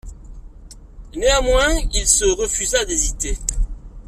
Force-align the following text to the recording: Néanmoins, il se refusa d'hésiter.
Néanmoins, 1.15 1.77
il 1.93 2.07
se 2.07 2.25
refusa 2.25 2.83
d'hésiter. 2.85 3.37